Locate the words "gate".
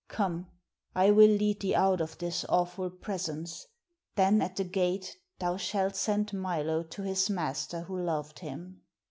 4.63-5.15